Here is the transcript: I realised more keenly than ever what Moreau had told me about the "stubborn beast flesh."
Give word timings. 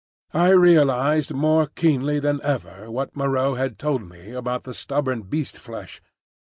I 0.33 0.49
realised 0.49 1.31
more 1.31 1.67
keenly 1.67 2.19
than 2.19 2.41
ever 2.41 2.89
what 2.89 3.15
Moreau 3.15 3.53
had 3.53 3.77
told 3.77 4.01
me 4.09 4.31
about 4.31 4.63
the 4.63 4.73
"stubborn 4.73 5.21
beast 5.21 5.59
flesh." 5.59 6.01